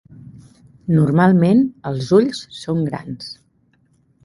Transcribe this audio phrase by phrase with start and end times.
[0.95, 3.31] Normalment, els ulls són grans.